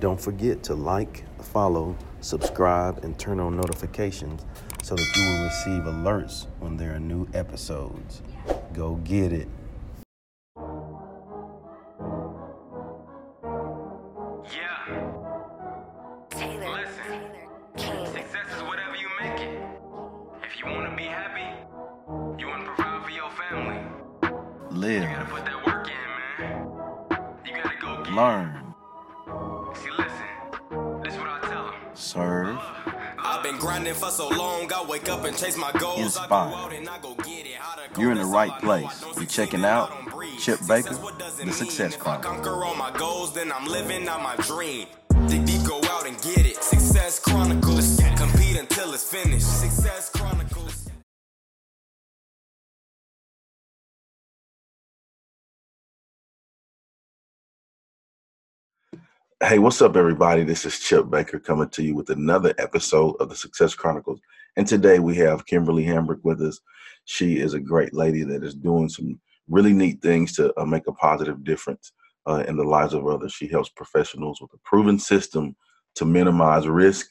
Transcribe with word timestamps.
Don't 0.00 0.18
forget 0.18 0.62
to 0.62 0.74
like, 0.74 1.24
follow, 1.42 1.94
subscribe, 2.22 3.04
and 3.04 3.18
turn 3.18 3.38
on 3.38 3.54
notifications 3.54 4.46
so 4.82 4.94
that 4.94 5.14
you 5.14 5.22
will 5.28 5.44
receive 5.44 5.82
alerts 5.82 6.46
when 6.58 6.78
there 6.78 6.94
are 6.94 6.98
new 6.98 7.28
episodes. 7.34 8.22
Go 8.72 8.94
get 9.04 9.30
it. 9.30 9.46
Grinding 33.82 34.00
for 34.00 34.10
so 34.10 34.28
long, 34.28 34.70
I 34.72 34.84
wake 34.84 35.08
up 35.08 35.24
and 35.24 35.36
chase 35.36 35.56
my 35.56 35.72
goals. 35.72 36.00
Inspire. 36.00 36.48
I 36.48 36.50
go 36.50 36.56
out 36.56 36.72
and 36.72 36.88
I 36.88 36.98
go 36.98 37.14
get 37.14 37.46
it. 37.46 37.54
How 37.58 37.76
to 37.76 38.00
You're 38.00 38.12
in 38.12 38.18
the 38.18 38.24
right 38.24 38.50
that's 38.50 38.64
all 38.64 38.70
I 38.70 38.80
know. 38.82 38.88
place. 38.88 39.18
You 39.20 39.26
checking 39.26 39.64
out. 39.64 39.90
Chip 40.38 40.60
Baker, 40.68 40.94
what 40.96 41.18
does 41.18 41.40
it 41.40 41.46
The? 41.46 41.52
Success 41.52 41.96
Chronicles. 41.96 42.36
conquer 42.36 42.64
all 42.64 42.74
my 42.74 42.90
goals, 42.98 43.32
then 43.34 43.52
I'm 43.52 43.66
living 43.66 44.06
out 44.08 44.22
my 44.22 44.36
dream. 44.44 44.86
Dig 45.28 45.44
deep, 45.46 45.64
go 45.66 45.80
out 45.90 46.06
and 46.06 46.16
get 46.22 46.46
it. 46.46 46.62
Success 46.62 47.20
Chronicles. 47.20 48.00
Compete 48.16 48.56
until 48.58 48.92
it's 48.92 49.04
finished. 49.04 49.46
Success 49.46 50.10
Chronicles. 50.10 50.79
Hey, 59.42 59.58
what's 59.58 59.80
up, 59.80 59.96
everybody? 59.96 60.44
This 60.44 60.66
is 60.66 60.80
Chip 60.80 61.08
Baker 61.08 61.38
coming 61.38 61.70
to 61.70 61.82
you 61.82 61.94
with 61.94 62.10
another 62.10 62.52
episode 62.58 63.16
of 63.20 63.30
the 63.30 63.34
Success 63.34 63.74
Chronicles. 63.74 64.20
And 64.58 64.66
today 64.66 64.98
we 64.98 65.16
have 65.16 65.46
Kimberly 65.46 65.82
Hambrick 65.82 66.20
with 66.22 66.42
us. 66.42 66.60
She 67.06 67.38
is 67.38 67.54
a 67.54 67.58
great 67.58 67.94
lady 67.94 68.22
that 68.22 68.44
is 68.44 68.54
doing 68.54 68.90
some 68.90 69.18
really 69.48 69.72
neat 69.72 70.02
things 70.02 70.34
to 70.34 70.52
uh, 70.60 70.66
make 70.66 70.88
a 70.88 70.92
positive 70.92 71.42
difference 71.42 71.90
uh, 72.28 72.44
in 72.46 72.58
the 72.58 72.64
lives 72.64 72.92
of 72.92 73.06
others. 73.06 73.32
She 73.32 73.48
helps 73.48 73.70
professionals 73.70 74.42
with 74.42 74.52
a 74.52 74.58
proven 74.62 74.98
system 74.98 75.56
to 75.94 76.04
minimize 76.04 76.68
risk 76.68 77.06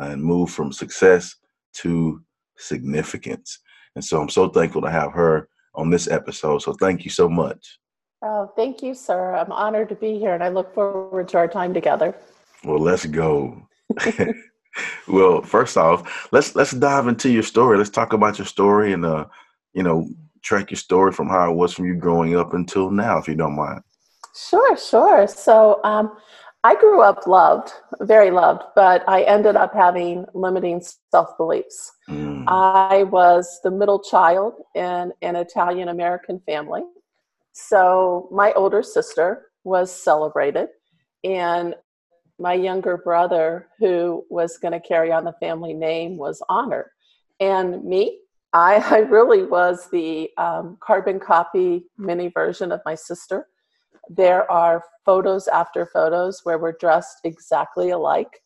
and 0.00 0.20
move 0.20 0.50
from 0.50 0.72
success 0.72 1.32
to 1.74 2.20
significance. 2.56 3.60
And 3.94 4.04
so 4.04 4.20
I'm 4.20 4.30
so 4.30 4.48
thankful 4.48 4.82
to 4.82 4.90
have 4.90 5.12
her 5.12 5.48
on 5.76 5.90
this 5.90 6.08
episode. 6.08 6.58
So 6.58 6.72
thank 6.72 7.04
you 7.04 7.10
so 7.12 7.28
much. 7.28 7.78
Oh, 8.20 8.50
thank 8.56 8.82
you, 8.82 8.94
sir. 8.94 9.34
I'm 9.34 9.52
honored 9.52 9.88
to 9.90 9.94
be 9.94 10.18
here 10.18 10.34
and 10.34 10.42
I 10.42 10.48
look 10.48 10.74
forward 10.74 11.28
to 11.28 11.38
our 11.38 11.48
time 11.48 11.72
together. 11.72 12.14
Well, 12.64 12.80
let's 12.80 13.06
go. 13.06 13.68
well, 15.08 15.42
first 15.42 15.76
off, 15.76 16.28
let's 16.32 16.56
let's 16.56 16.72
dive 16.72 17.06
into 17.06 17.30
your 17.30 17.44
story. 17.44 17.78
Let's 17.78 17.90
talk 17.90 18.12
about 18.12 18.38
your 18.38 18.46
story 18.46 18.92
and 18.92 19.04
uh, 19.04 19.26
you 19.72 19.84
know, 19.84 20.08
track 20.42 20.70
your 20.70 20.78
story 20.78 21.12
from 21.12 21.28
how 21.28 21.50
it 21.50 21.54
was 21.54 21.72
from 21.72 21.86
you 21.86 21.94
growing 21.94 22.36
up 22.36 22.54
until 22.54 22.90
now, 22.90 23.18
if 23.18 23.28
you 23.28 23.34
don't 23.34 23.56
mind. 23.56 23.82
Sure, 24.34 24.76
sure. 24.76 25.26
So 25.28 25.80
um, 25.84 26.16
I 26.64 26.74
grew 26.74 27.02
up 27.02 27.26
loved, 27.26 27.72
very 28.00 28.30
loved, 28.30 28.62
but 28.74 29.08
I 29.08 29.22
ended 29.22 29.54
up 29.54 29.72
having 29.72 30.26
limiting 30.34 30.82
self 31.12 31.36
beliefs. 31.36 31.92
Mm, 32.08 32.44
I 32.48 33.04
was 33.04 33.60
the 33.62 33.70
middle 33.70 34.00
child 34.00 34.54
in 34.74 35.12
an 35.22 35.36
Italian 35.36 35.88
American 35.88 36.40
family. 36.40 36.82
So 37.58 38.28
my 38.30 38.52
older 38.52 38.82
sister 38.84 39.50
was 39.64 39.92
celebrated, 39.92 40.68
and 41.24 41.74
my 42.38 42.54
younger 42.54 42.96
brother, 42.96 43.68
who 43.80 44.24
was 44.30 44.58
going 44.58 44.72
to 44.72 44.80
carry 44.80 45.10
on 45.10 45.24
the 45.24 45.34
family 45.40 45.74
name, 45.74 46.16
was 46.16 46.40
honored. 46.48 46.86
And 47.40 47.84
me, 47.84 48.20
I, 48.52 48.76
I 48.90 48.98
really 48.98 49.42
was 49.42 49.88
the 49.90 50.30
um, 50.38 50.78
carbon 50.80 51.18
copy 51.18 51.84
mini 51.98 52.28
version 52.28 52.70
of 52.70 52.80
my 52.86 52.94
sister. 52.94 53.48
There 54.08 54.50
are 54.50 54.84
photos 55.04 55.48
after 55.48 55.84
photos 55.84 56.40
where 56.44 56.58
we're 56.58 56.76
dressed 56.80 57.18
exactly 57.24 57.90
alike. 57.90 58.40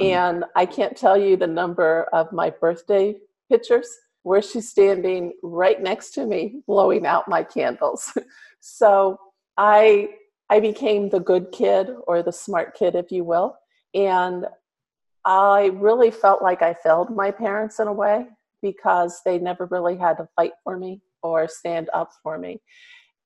Mhm. 0.00 0.06
And 0.06 0.44
I 0.56 0.64
can't 0.64 0.96
tell 0.96 1.18
you 1.18 1.36
the 1.36 1.46
number 1.46 2.08
of 2.12 2.32
my 2.32 2.50
birthday 2.50 3.16
pictures 3.50 3.88
where 4.26 4.42
she's 4.42 4.68
standing 4.68 5.32
right 5.40 5.80
next 5.80 6.10
to 6.10 6.26
me 6.26 6.60
blowing 6.66 7.06
out 7.06 7.28
my 7.28 7.44
candles. 7.44 8.12
so 8.60 9.18
I 9.56 10.10
I 10.48 10.60
became 10.60 11.08
the 11.08 11.20
good 11.20 11.50
kid 11.52 11.88
or 12.06 12.22
the 12.22 12.32
smart 12.32 12.76
kid 12.76 12.94
if 12.94 13.10
you 13.10 13.24
will 13.24 13.56
and 13.94 14.46
I 15.24 15.72
really 15.74 16.12
felt 16.12 16.40
like 16.40 16.62
I 16.62 16.74
failed 16.74 17.14
my 17.14 17.32
parents 17.32 17.80
in 17.80 17.88
a 17.88 17.92
way 17.92 18.26
because 18.62 19.20
they 19.24 19.38
never 19.38 19.66
really 19.66 19.96
had 19.96 20.18
to 20.18 20.28
fight 20.36 20.52
for 20.62 20.78
me 20.78 21.02
or 21.22 21.48
stand 21.48 21.90
up 21.92 22.10
for 22.22 22.38
me. 22.38 22.60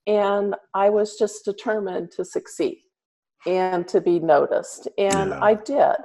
And 0.07 0.55
I 0.73 0.89
was 0.89 1.17
just 1.19 1.45
determined 1.45 2.11
to 2.13 2.25
succeed 2.25 2.79
and 3.47 3.87
to 3.89 4.01
be 4.01 4.19
noticed. 4.19 4.89
And 4.97 5.31
Yeah. 5.31 5.39
I 5.43 5.55
did. 5.55 5.97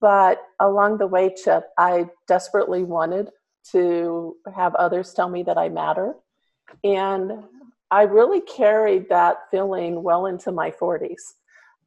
But 0.00 0.42
along 0.60 0.98
the 0.98 1.06
way, 1.06 1.32
Chip, 1.34 1.64
I 1.78 2.08
desperately 2.26 2.82
wanted 2.82 3.30
to 3.70 4.36
have 4.54 4.74
others 4.74 5.14
tell 5.14 5.28
me 5.28 5.42
that 5.44 5.58
I 5.58 5.68
mattered. 5.68 6.16
And 6.82 7.44
I 7.94 8.02
really 8.02 8.40
carried 8.40 9.08
that 9.10 9.42
feeling 9.52 10.02
well 10.02 10.26
into 10.26 10.50
my 10.50 10.72
40s. 10.72 11.34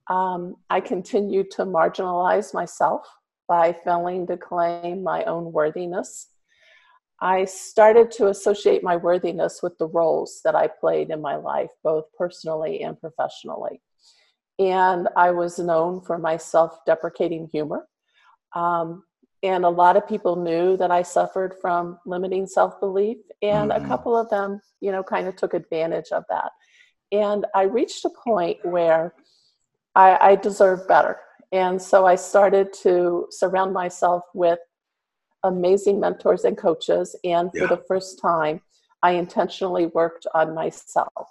Um, 0.10 0.56
I 0.70 0.80
continued 0.80 1.52
to 1.52 1.66
marginalize 1.66 2.54
myself 2.54 3.06
by 3.46 3.74
failing 3.84 4.26
to 4.28 4.38
claim 4.38 5.04
my 5.04 5.26
own 5.26 5.52
worthiness. 5.52 6.28
I 7.20 7.44
started 7.44 8.10
to 8.12 8.28
associate 8.28 8.86
my 8.86 8.96
worthiness 8.96 9.60
with 9.62 9.78
the 9.80 9.90
roles 9.90 10.40
that 10.46 10.56
I 10.56 10.70
played 10.70 11.10
in 11.10 11.20
my 11.20 11.36
life, 11.36 11.72
both 11.84 12.06
personally 12.18 12.84
and 12.84 12.98
professionally. 12.98 13.82
And 14.60 15.10
I 15.18 15.32
was 15.32 15.60
known 15.60 16.00
for 16.00 16.18
my 16.18 16.38
self 16.38 16.86
deprecating 16.86 17.50
humor. 17.52 17.86
Um, 18.56 19.04
and 19.48 19.64
a 19.66 19.70
lot 19.84 19.98
of 19.98 20.08
people 20.14 20.36
knew 20.36 20.78
that 20.78 20.92
I 21.00 21.02
suffered 21.04 21.52
from 21.62 22.00
limiting 22.06 22.46
self 22.48 22.74
belief, 22.80 23.18
and 23.42 23.72
Mhm. 23.72 23.78
a 23.82 23.88
couple 23.92 24.14
of 24.22 24.28
them, 24.30 24.62
you 24.82 24.92
know, 24.94 25.04
kind 25.04 25.28
of 25.28 25.36
took 25.36 25.54
advantage 25.54 26.10
of 26.12 26.24
that. 26.34 26.52
And 27.12 27.46
I 27.56 27.64
reached 27.80 28.04
a 28.06 28.10
point 28.30 28.58
where 28.66 29.04
I, 29.96 30.10
I 30.30 30.36
deserved 30.36 30.88
better. 30.88 31.16
And 31.52 31.82
so 31.82 32.06
I 32.06 32.16
started 32.16 32.74
to 32.86 33.28
surround 33.42 33.72
myself 33.74 34.24
with 34.34 34.60
amazing 35.44 36.00
mentors 36.00 36.44
and 36.44 36.58
coaches. 36.58 37.16
And 37.24 37.52
for 37.52 37.60
Yeah. 37.60 37.76
the 37.76 37.84
first 37.88 38.20
time, 38.20 38.62
I 39.02 39.12
intentionally 39.12 39.86
worked 39.88 40.26
on 40.34 40.54
myself. 40.54 41.28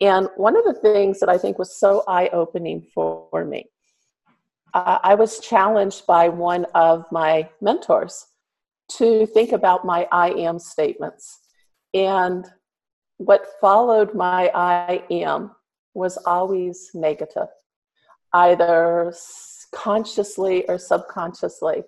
And 0.00 0.28
one 0.36 0.56
of 0.56 0.64
the 0.64 0.74
things 0.74 1.20
that 1.20 1.28
I 1.28 1.38
think 1.38 1.58
was 1.58 1.76
so 1.78 2.02
eye 2.08 2.28
opening 2.32 2.78
for 2.94 3.44
me, 3.54 3.70
uh, 4.74 4.98
I 5.02 5.14
was 5.14 5.40
challenged 5.40 6.06
by 6.06 6.28
one 6.28 6.66
of 6.74 7.04
my 7.12 7.48
mentors 7.60 8.26
to 8.98 9.26
think 9.26 9.52
about 9.52 9.84
my 9.84 10.06
I 10.12 10.30
am 10.30 10.58
statements. 10.58 11.40
And 11.94 12.46
what 13.18 13.46
followed 13.60 14.14
my 14.14 14.50
I 14.54 15.04
am 15.10 15.52
was 15.94 16.16
always 16.18 16.90
negative, 16.94 17.48
either 18.32 19.12
consciously 19.74 20.66
or 20.68 20.78
subconsciously. 20.78 21.84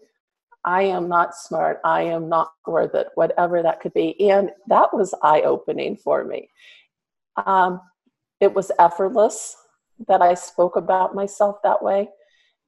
I 0.64 0.82
am 0.82 1.08
not 1.08 1.34
smart. 1.34 1.80
I 1.84 2.02
am 2.02 2.28
not 2.28 2.52
worth 2.66 2.94
it, 2.94 3.08
whatever 3.14 3.62
that 3.62 3.80
could 3.80 3.92
be. 3.92 4.28
And 4.30 4.50
that 4.68 4.94
was 4.94 5.14
eye 5.22 5.42
opening 5.42 5.96
for 5.96 6.24
me. 6.24 6.48
Um, 7.44 7.80
it 8.40 8.54
was 8.54 8.70
effortless 8.78 9.56
that 10.08 10.22
I 10.22 10.34
spoke 10.34 10.76
about 10.76 11.14
myself 11.14 11.56
that 11.62 11.82
way, 11.82 12.08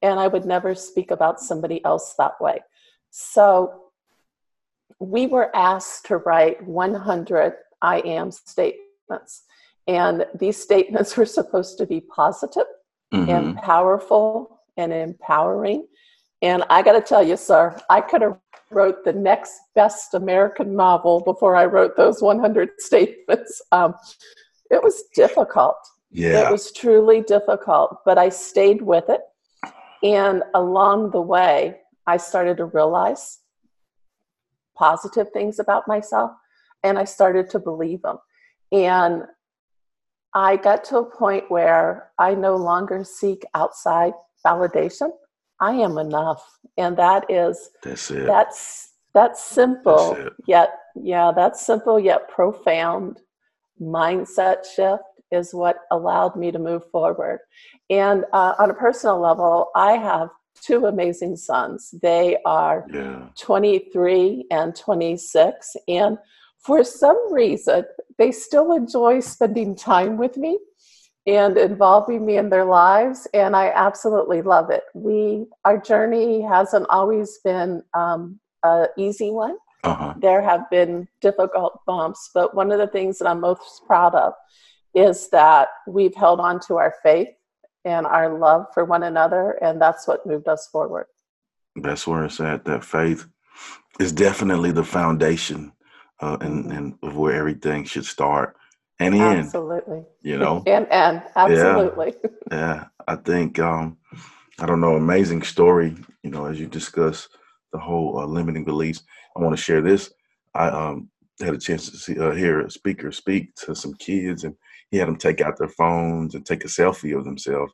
and 0.02 0.18
I 0.20 0.28
would 0.28 0.44
never 0.44 0.74
speak 0.74 1.10
about 1.10 1.40
somebody 1.40 1.84
else 1.84 2.14
that 2.18 2.40
way. 2.40 2.60
So 3.10 3.82
we 5.00 5.26
were 5.26 5.54
asked 5.54 6.06
to 6.06 6.18
write 6.18 6.64
100 6.66 7.54
I 7.82 7.98
am 8.00 8.30
statements, 8.30 9.44
and 9.86 10.26
these 10.34 10.56
statements 10.60 11.16
were 11.16 11.26
supposed 11.26 11.78
to 11.78 11.86
be 11.86 12.00
positive 12.00 12.66
Mhm. 13.12 13.28
and 13.28 13.56
powerful 13.58 14.60
and 14.76 14.92
empowering. 14.92 15.86
And 16.42 16.64
I 16.68 16.82
got 16.82 16.92
to 16.92 17.00
tell 17.00 17.22
you, 17.22 17.36
sir, 17.36 17.78
I 17.88 18.00
could 18.00 18.22
have 18.22 18.38
wrote 18.70 19.04
the 19.04 19.12
next 19.12 19.52
best 19.74 20.14
American 20.14 20.74
novel 20.74 21.20
before 21.20 21.54
I 21.56 21.66
wrote 21.66 21.96
those 21.96 22.20
100 22.20 22.70
statements. 22.78 23.62
Um, 23.72 23.94
it 24.70 24.82
was 24.82 25.04
difficult. 25.14 25.76
Yeah. 26.10 26.48
It 26.48 26.50
was 26.50 26.72
truly 26.72 27.20
difficult, 27.20 27.98
but 28.04 28.18
I 28.18 28.28
stayed 28.30 28.82
with 28.82 29.08
it. 29.08 29.20
And 30.06 30.44
along 30.54 31.10
the 31.10 31.20
way, 31.20 31.80
I 32.06 32.16
started 32.16 32.58
to 32.58 32.66
realize 32.66 33.40
positive 34.76 35.30
things 35.32 35.58
about 35.58 35.88
myself 35.88 36.30
and 36.84 36.96
I 36.96 37.02
started 37.02 37.50
to 37.50 37.58
believe 37.58 38.02
them. 38.02 38.18
And 38.70 39.24
I 40.32 40.58
got 40.58 40.84
to 40.84 40.98
a 40.98 41.04
point 41.04 41.50
where 41.50 42.12
I 42.20 42.34
no 42.34 42.54
longer 42.54 43.02
seek 43.02 43.42
outside 43.54 44.12
validation. 44.46 45.10
I 45.58 45.72
am 45.72 45.98
enough, 45.98 46.44
and 46.76 46.96
that 46.98 47.28
is 47.28 47.70
That's 47.82 48.10
it. 48.10 48.26
that's 48.26 48.92
that's 49.14 49.42
simple 49.42 50.14
That's 50.14 50.34
yet 50.46 50.68
yeah 50.94 51.32
that's 51.34 51.64
simple 51.64 51.98
yet 51.98 52.28
profound 52.28 53.20
mindset 53.80 54.66
shift 54.66 55.02
is 55.30 55.52
what 55.54 55.76
allowed 55.90 56.36
me 56.36 56.50
to 56.52 56.58
move 56.58 56.88
forward 56.90 57.40
and 57.90 58.24
uh, 58.32 58.54
on 58.58 58.70
a 58.70 58.74
personal 58.74 59.18
level 59.20 59.70
i 59.74 59.92
have 59.92 60.28
two 60.60 60.86
amazing 60.86 61.36
sons 61.36 61.94
they 62.02 62.36
are 62.44 62.86
yeah. 62.92 63.26
23 63.38 64.46
and 64.50 64.74
26 64.74 65.76
and 65.88 66.18
for 66.58 66.82
some 66.84 67.32
reason 67.32 67.84
they 68.18 68.32
still 68.32 68.72
enjoy 68.72 69.20
spending 69.20 69.74
time 69.76 70.16
with 70.16 70.36
me 70.36 70.58
and 71.26 71.58
involving 71.58 72.24
me 72.24 72.36
in 72.38 72.48
their 72.48 72.64
lives 72.64 73.26
and 73.34 73.54
i 73.56 73.70
absolutely 73.74 74.40
love 74.42 74.70
it 74.70 74.84
we 74.94 75.44
our 75.64 75.78
journey 75.78 76.40
hasn't 76.40 76.86
always 76.88 77.38
been 77.44 77.82
um, 77.94 78.38
a 78.62 78.86
easy 78.96 79.30
one 79.30 79.56
Uh-huh. 79.84 80.14
there 80.18 80.40
have 80.42 80.62
been 80.70 81.06
difficult 81.20 81.80
bumps 81.86 82.30
but 82.34 82.54
one 82.54 82.72
of 82.72 82.78
the 82.78 82.86
things 82.96 83.18
that 83.18 83.28
i'm 83.28 83.40
most 83.40 83.82
proud 83.86 84.14
of 84.14 84.32
is 84.96 85.28
that 85.28 85.68
we've 85.86 86.14
held 86.14 86.40
on 86.40 86.58
to 86.58 86.76
our 86.76 86.94
faith 87.02 87.28
and 87.84 88.06
our 88.06 88.38
love 88.38 88.66
for 88.74 88.84
one 88.84 89.04
another 89.04 89.52
and 89.62 89.80
that's 89.80 90.08
what 90.08 90.26
moved 90.26 90.48
us 90.48 90.68
forward 90.72 91.06
That's 91.76 92.06
where 92.06 92.24
it's 92.24 92.40
at. 92.40 92.64
That 92.64 92.84
faith 92.84 93.26
is 94.00 94.10
definitely 94.10 94.72
the 94.72 94.84
foundation 94.84 95.72
uh, 96.20 96.38
and, 96.40 96.72
and 96.72 96.94
of 97.02 97.16
where 97.16 97.34
everything 97.34 97.84
should 97.84 98.06
start 98.06 98.56
and 98.98 99.14
end. 99.14 99.46
absolutely 99.46 100.02
You 100.22 100.38
know? 100.38 100.62
and 100.66 100.90
and 100.90 101.22
absolutely 101.36 102.14
Yeah, 102.50 102.84
I 103.06 103.16
think 103.16 103.58
um, 103.58 103.98
I 104.58 104.66
don't 104.66 104.80
know, 104.80 104.96
amazing 104.96 105.42
story. 105.42 105.96
You 106.22 106.30
know, 106.30 106.46
as 106.46 106.58
you 106.60 106.66
discuss 106.66 107.28
the 107.72 107.78
whole 107.78 108.18
uh, 108.18 108.26
limiting 108.26 108.64
beliefs, 108.64 109.02
I 109.36 109.40
want 109.40 109.56
to 109.56 109.62
share 109.62 109.82
this. 109.82 110.12
I 110.54 110.68
um, 110.68 111.10
had 111.40 111.54
a 111.54 111.58
chance 111.58 111.90
to 111.90 111.96
see 111.96 112.18
uh, 112.18 112.30
hear 112.30 112.60
a 112.60 112.70
speaker 112.70 113.12
speak 113.12 113.54
to 113.56 113.74
some 113.74 113.94
kids, 113.94 114.44
and 114.44 114.54
he 114.90 114.98
had 114.98 115.08
them 115.08 115.16
take 115.16 115.40
out 115.40 115.58
their 115.58 115.68
phones 115.68 116.34
and 116.34 116.44
take 116.46 116.64
a 116.64 116.68
selfie 116.68 117.16
of 117.16 117.24
themselves. 117.24 117.72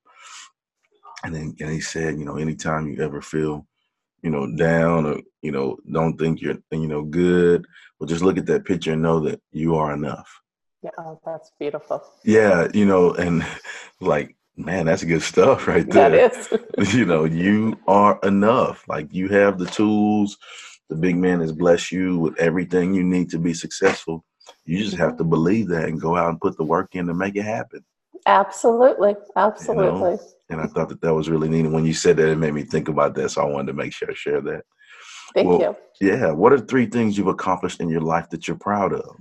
And 1.24 1.34
then 1.34 1.54
and 1.60 1.70
he 1.70 1.80
said, 1.80 2.18
you 2.18 2.24
know, 2.24 2.36
anytime 2.36 2.88
you 2.88 3.00
ever 3.02 3.20
feel, 3.20 3.66
you 4.22 4.30
know, 4.30 4.46
down 4.56 5.06
or 5.06 5.20
you 5.40 5.52
know, 5.52 5.76
don't 5.90 6.16
think 6.18 6.40
you're 6.40 6.58
you 6.70 6.88
know 6.88 7.02
good, 7.02 7.64
well, 7.98 8.08
just 8.08 8.22
look 8.22 8.38
at 8.38 8.46
that 8.46 8.64
picture 8.64 8.92
and 8.92 9.02
know 9.02 9.20
that 9.20 9.40
you 9.52 9.76
are 9.76 9.92
enough. 9.92 10.40
yeah 10.82 10.90
oh, 10.98 11.20
that's 11.24 11.52
beautiful 11.58 12.02
Yeah, 12.24 12.68
you 12.74 12.86
know, 12.86 13.14
and 13.14 13.44
like, 14.00 14.36
man, 14.56 14.86
that's 14.86 15.04
good 15.04 15.22
stuff 15.22 15.68
right 15.68 15.88
there. 15.88 16.10
that 16.10 16.32
is 16.36 16.48
you 16.94 17.04
know, 17.04 17.24
you 17.24 17.78
are 17.86 18.18
enough. 18.22 18.84
Like 18.88 19.12
you 19.12 19.28
have 19.28 19.58
the 19.58 19.66
tools. 19.66 20.36
The 20.88 20.96
big 20.96 21.16
man 21.16 21.40
has 21.40 21.52
blessed 21.52 21.92
you 21.92 22.18
with 22.18 22.38
everything 22.38 22.92
you 22.92 23.02
need 23.04 23.30
to 23.30 23.38
be 23.38 23.54
successful. 23.54 24.24
You 24.64 24.78
just 24.78 24.96
have 24.96 25.16
to 25.16 25.24
believe 25.24 25.68
that 25.68 25.88
and 25.88 26.00
go 26.00 26.16
out 26.16 26.28
and 26.30 26.40
put 26.40 26.56
the 26.56 26.64
work 26.64 26.94
in 26.94 27.06
to 27.06 27.14
make 27.14 27.36
it 27.36 27.44
happen. 27.44 27.84
absolutely 28.26 29.14
absolutely 29.36 30.18
And 30.48 30.60
I 30.60 30.66
thought 30.66 30.88
that 30.90 31.00
that 31.00 31.14
was 31.14 31.28
really 31.28 31.48
neat. 31.48 31.64
And 31.64 31.72
when 31.72 31.86
you 31.86 31.94
said 31.94 32.16
that, 32.18 32.28
it 32.28 32.36
made 32.36 32.54
me 32.54 32.62
think 32.62 32.88
about 32.88 33.14
that. 33.14 33.30
So 33.30 33.42
I 33.42 33.46
wanted 33.46 33.68
to 33.68 33.72
make 33.74 33.92
sure 33.92 34.10
I 34.10 34.14
share 34.14 34.40
that. 34.42 34.62
thank 35.34 35.48
Well, 35.48 35.60
you 36.00 36.08
Yeah. 36.08 36.30
What 36.32 36.52
are 36.52 36.58
three 36.60 36.86
things 36.86 37.16
you've 37.16 37.26
accomplished 37.26 37.80
in 37.80 37.88
your 37.88 38.00
life 38.00 38.28
that 38.30 38.46
you're 38.46 38.56
proud 38.56 38.92
of? 38.92 39.16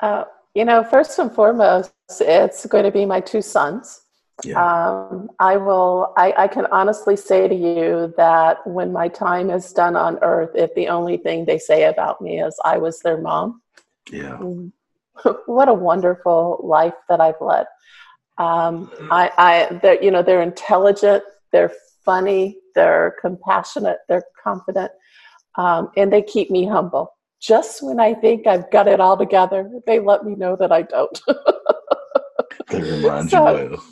Uh, 0.00 0.24
you 0.54 0.64
know, 0.64 0.82
first 0.82 1.18
and 1.18 1.30
foremost, 1.32 1.92
it's 2.20 2.64
going 2.66 2.84
to 2.84 2.90
be 2.90 3.04
my 3.04 3.20
two 3.20 3.42
sons. 3.42 4.00
Yeah. 4.44 4.56
Um, 4.62 5.30
I 5.38 5.56
will. 5.56 6.12
I, 6.16 6.32
I 6.36 6.48
can 6.48 6.66
honestly 6.66 7.16
say 7.16 7.48
to 7.48 7.54
you 7.54 8.14
that 8.16 8.66
when 8.66 8.92
my 8.92 9.08
time 9.08 9.50
is 9.50 9.72
done 9.72 9.96
on 9.96 10.18
Earth, 10.22 10.50
if 10.54 10.74
the 10.74 10.88
only 10.88 11.16
thing 11.16 11.44
they 11.44 11.58
say 11.58 11.84
about 11.84 12.20
me 12.20 12.40
is 12.40 12.58
I 12.64 12.78
was 12.78 13.00
their 13.00 13.18
mom, 13.18 13.62
Yeah. 14.10 14.38
what 15.46 15.68
a 15.68 15.74
wonderful 15.74 16.60
life 16.62 16.94
that 17.08 17.20
I've 17.20 17.40
led. 17.40 17.66
Um, 18.38 18.90
I, 19.10 19.30
I, 19.38 19.78
they're, 19.82 20.02
you 20.02 20.10
know, 20.10 20.22
they're 20.22 20.42
intelligent, 20.42 21.24
they're 21.52 21.72
funny, 22.04 22.58
they're 22.74 23.16
compassionate, 23.20 23.98
they're 24.08 24.24
confident, 24.42 24.92
um, 25.56 25.90
and 25.96 26.12
they 26.12 26.22
keep 26.22 26.50
me 26.50 26.66
humble. 26.66 27.12
Just 27.40 27.82
when 27.82 27.98
I 27.98 28.14
think 28.14 28.46
I've 28.46 28.70
got 28.70 28.88
it 28.88 29.00
all 29.00 29.16
together, 29.16 29.70
they 29.86 30.00
let 30.00 30.24
me 30.24 30.34
know 30.34 30.56
that 30.56 30.72
I 30.72 30.82
don't. 30.82 31.20
They 32.68 32.82
remind 32.82 33.30
So- 33.30 33.38
you 33.38 33.70
well. 33.70 33.84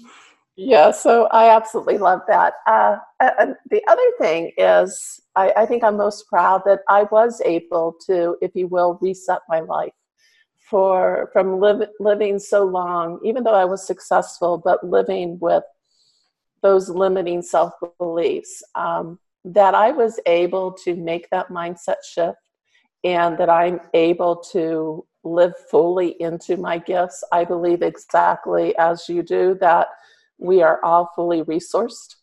Yeah, 0.56 0.92
so 0.92 1.26
I 1.32 1.54
absolutely 1.54 1.98
love 1.98 2.20
that. 2.28 2.54
Uh, 2.66 2.96
and 3.20 3.56
the 3.70 3.82
other 3.88 4.10
thing 4.20 4.52
is, 4.56 5.20
I, 5.34 5.52
I 5.56 5.66
think 5.66 5.82
I'm 5.82 5.96
most 5.96 6.28
proud 6.28 6.62
that 6.64 6.80
I 6.88 7.04
was 7.10 7.42
able 7.44 7.96
to, 8.06 8.36
if 8.40 8.52
you 8.54 8.68
will, 8.68 8.96
reset 9.02 9.40
my 9.48 9.60
life 9.60 9.92
for 10.68 11.30
from 11.32 11.60
liv- 11.60 11.88
living 12.00 12.38
so 12.38 12.64
long, 12.64 13.20
even 13.24 13.44
though 13.44 13.54
I 13.54 13.64
was 13.64 13.86
successful, 13.86 14.58
but 14.58 14.84
living 14.84 15.38
with 15.40 15.64
those 16.62 16.88
limiting 16.88 17.42
self 17.42 17.72
beliefs. 17.98 18.62
Um, 18.74 19.18
that 19.46 19.74
I 19.74 19.90
was 19.90 20.18
able 20.24 20.72
to 20.84 20.96
make 20.96 21.28
that 21.30 21.48
mindset 21.48 21.96
shift, 22.08 22.38
and 23.04 23.36
that 23.38 23.50
I'm 23.50 23.80
able 23.92 24.36
to 24.52 25.06
live 25.22 25.52
fully 25.70 26.16
into 26.20 26.56
my 26.56 26.78
gifts. 26.78 27.22
I 27.32 27.44
believe 27.44 27.82
exactly 27.82 28.76
as 28.76 29.08
you 29.08 29.22
do 29.22 29.56
that 29.60 29.88
we 30.38 30.62
are 30.62 30.82
all 30.84 31.10
fully 31.14 31.42
resourced. 31.42 32.16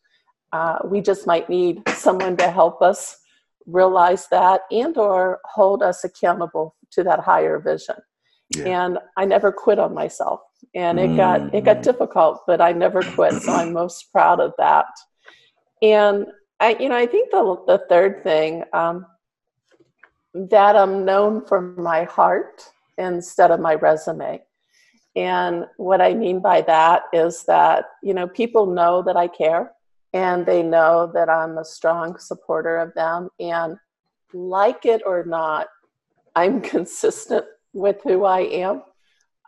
Uh, 0.52 0.80
we 0.84 1.02
just 1.02 1.26
might 1.26 1.50
need 1.50 1.82
someone 1.96 2.36
to 2.38 2.50
help 2.52 2.82
us 2.82 3.18
realize 3.66 4.28
that 4.30 4.62
and 4.72 4.98
or 4.98 5.40
hold 5.46 5.82
us 5.82 6.04
accountable 6.04 6.76
to 6.92 7.04
that 7.04 7.20
higher 7.20 7.60
vision. 7.60 7.96
Yeah. 8.52 8.84
And 8.86 9.00
I 9.18 9.26
never 9.26 9.52
quit 9.52 9.80
on 9.80 9.94
myself. 9.94 10.42
And 10.76 11.00
it 11.00 11.16
got 11.18 11.54
it 11.54 11.66
got 11.66 11.78
Mm. 11.78 11.84
difficult, 11.84 12.44
but 12.48 12.62
I 12.62 12.72
never 12.72 13.02
quit. 13.02 13.42
So 13.42 13.54
I'm 13.54 13.74
most 13.74 14.12
proud 14.12 14.40
of 14.40 14.54
that. 14.58 14.86
And 15.82 16.28
I, 16.60 16.76
you 16.80 16.90
know, 16.90 16.96
I 16.98 17.08
think 17.08 17.32
the 17.32 17.58
the 17.66 17.80
third 17.90 18.24
thing 18.24 18.64
um, 18.74 19.06
that 20.34 20.76
I'm 20.76 21.06
known 21.06 21.46
for 21.46 21.62
my 21.62 22.04
heart 22.04 22.64
instead 22.98 23.52
of 23.52 23.60
my 23.60 23.76
resume. 23.76 24.42
And 25.16 25.66
what 25.78 26.02
I 26.02 26.14
mean 26.14 26.40
by 26.40 26.62
that 26.62 27.04
is 27.12 27.44
that, 27.44 27.86
you 28.02 28.14
know, 28.14 28.28
people 28.28 28.66
know 28.66 29.02
that 29.04 29.18
I 29.18 29.28
care 29.28 29.72
and 30.14 30.46
they 30.46 30.64
know 30.64 31.12
that 31.14 31.30
I'm 31.30 31.58
a 31.58 31.66
strong 31.66 32.18
supporter 32.18 32.78
of 32.78 32.94
them. 32.94 33.30
And 33.40 33.78
like 34.34 34.86
it 34.86 35.02
or 35.06 35.26
not, 35.26 35.68
I'm 36.36 36.62
consistent 36.76 37.46
with 37.74 37.98
who 38.04 38.26
I 38.26 38.42
am. 38.42 38.84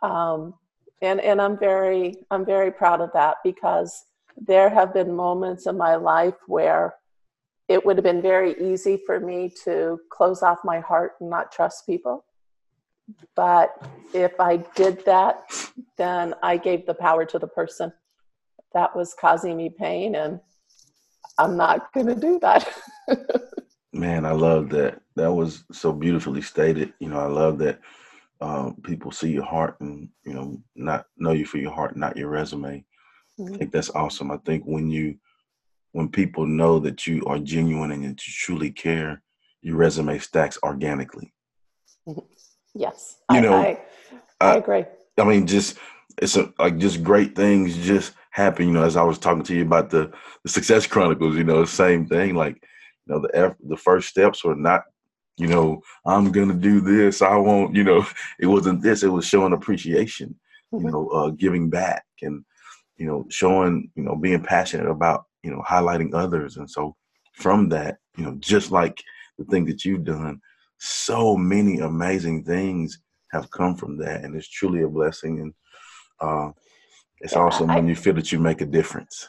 Um, 0.02 0.54
and, 1.02 1.20
and 1.20 1.40
I'm 1.40 1.58
very 1.58 2.16
I'm 2.30 2.44
very 2.44 2.70
proud 2.70 3.00
of 3.00 3.10
that 3.12 3.36
because 3.44 4.04
there 4.36 4.68
have 4.68 4.94
been 4.94 5.14
moments 5.14 5.66
in 5.66 5.76
my 5.76 5.96
life 5.96 6.34
where 6.46 6.94
it 7.68 7.84
would 7.84 7.96
have 7.96 8.04
been 8.04 8.22
very 8.22 8.54
easy 8.72 9.00
for 9.06 9.20
me 9.20 9.52
to 9.64 9.98
close 10.10 10.42
off 10.42 10.58
my 10.64 10.80
heart 10.80 11.12
and 11.20 11.30
not 11.30 11.52
trust 11.52 11.86
people. 11.86 12.24
But 13.36 13.70
if 14.12 14.38
I 14.40 14.58
did 14.74 15.04
that, 15.06 15.42
then 15.96 16.34
I 16.42 16.56
gave 16.56 16.86
the 16.86 16.94
power 16.94 17.24
to 17.26 17.38
the 17.38 17.46
person 17.46 17.92
that 18.72 18.94
was 18.94 19.14
causing 19.14 19.56
me 19.56 19.70
pain, 19.70 20.14
and 20.14 20.40
I'm 21.38 21.56
not 21.56 21.92
going 21.92 22.06
to 22.06 22.14
do 22.14 22.38
that. 22.40 22.68
Man, 23.92 24.26
I 24.26 24.32
love 24.32 24.70
that. 24.70 25.00
That 25.16 25.32
was 25.32 25.64
so 25.70 25.92
beautifully 25.92 26.42
stated. 26.42 26.92
You 26.98 27.08
know, 27.08 27.20
I 27.20 27.26
love 27.26 27.58
that 27.58 27.80
um, 28.44 28.76
people 28.82 29.10
see 29.10 29.30
your 29.30 29.44
heart 29.54 29.74
and 29.80 30.08
you 30.26 30.34
know 30.34 30.46
not 30.76 31.06
know 31.16 31.32
you 31.32 31.46
for 31.46 31.58
your 31.58 31.72
heart, 31.72 31.96
not 31.96 32.16
your 32.16 32.28
resume. 32.28 32.84
I 33.40 33.58
think 33.58 33.72
that's 33.72 33.90
awesome. 33.90 34.30
I 34.30 34.38
think 34.46 34.64
when 34.64 34.90
you 34.90 35.16
when 35.92 36.08
people 36.10 36.46
know 36.46 36.78
that 36.80 37.06
you 37.06 37.24
are 37.26 37.38
genuine 37.38 37.92
and 37.92 38.04
that 38.04 38.26
you 38.26 38.32
truly 38.44 38.70
care, 38.70 39.22
your 39.62 39.76
resume 39.76 40.18
stacks 40.18 40.58
organically. 40.62 41.32
yes, 42.74 43.18
You 43.30 43.38
I, 43.38 43.40
know, 43.40 43.54
I, 43.54 43.78
I 44.40 44.54
I- 44.54 44.56
agree. 44.58 44.84
I 45.18 45.24
mean, 45.24 45.46
just 45.46 45.78
it's 46.20 46.36
a, 46.36 46.52
like 46.58 46.76
just 46.78 47.02
great 47.02 47.34
things 47.36 47.76
just 47.78 48.12
happen. 48.30 48.66
You 48.66 48.74
know, 48.74 48.82
as 48.84 48.96
I 48.96 49.04
was 49.04 49.18
talking 49.18 49.44
to 49.44 49.54
you 49.54 49.62
about 49.62 49.88
the 49.90 50.12
the 50.44 50.50
Success 50.50 50.86
Chronicles, 50.86 51.36
you 51.36 51.44
know, 51.44 51.64
same 51.64 52.06
thing. 52.06 52.34
Like, 52.34 52.56
you 53.06 53.08
know, 53.14 53.20
the 53.22 53.56
the 53.68 53.76
first 53.76 54.08
steps 54.08 54.44
were 54.44 54.56
not, 54.56 54.82
you 55.36 55.48
know, 55.48 55.80
I'm 56.06 56.30
gonna 56.32 56.54
do 56.54 56.80
this. 56.80 57.22
I 57.22 57.36
won't. 57.36 57.74
You 57.74 57.84
know, 57.84 58.06
it 58.40 58.46
wasn't 58.46 58.82
this. 58.82 59.02
It 59.02 59.08
was 59.08 59.26
showing 59.26 59.52
appreciation. 59.52 60.38
You 60.72 60.80
Mhm. 60.86 60.92
know, 60.92 61.08
uh, 61.08 61.30
giving 61.30 61.70
back 61.70 62.04
and 62.22 62.44
you 62.96 63.06
know, 63.06 63.26
showing 63.28 63.90
you 63.96 64.02
know, 64.04 64.16
being 64.16 64.42
passionate 64.42 64.88
about 64.90 65.24
you 65.42 65.50
know, 65.50 65.62
highlighting 65.68 66.14
others. 66.14 66.56
And 66.56 66.68
so 66.70 66.96
from 67.34 67.68
that, 67.70 67.98
you 68.16 68.24
know, 68.24 68.36
just 68.38 68.70
like 68.70 69.02
the 69.38 69.44
thing 69.44 69.66
that 69.66 69.84
you've 69.84 70.04
done, 70.04 70.40
so 70.78 71.36
many 71.36 71.80
amazing 71.80 72.44
things 72.44 72.98
have 73.32 73.50
come 73.50 73.76
from 73.76 73.98
that, 73.98 74.24
and 74.24 74.34
it's 74.36 74.48
truly 74.48 74.82
a 74.82 74.88
blessing. 74.88 75.40
And 75.40 75.54
uh, 76.20 76.52
it's 77.20 77.36
awesome 77.36 77.70
I- 77.70 77.76
when 77.76 77.88
you 77.88 77.94
feel 77.96 78.14
that 78.14 78.32
you 78.32 78.38
make 78.38 78.60
a 78.60 78.66
difference. 78.66 79.28